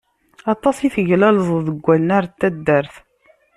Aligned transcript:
Aṭas 0.53 0.77
i 0.87 0.89
teglalzeḍ 0.95 1.59
deg 1.67 1.79
wannar 1.85 2.23
n 2.29 2.33
taddart. 2.39 2.95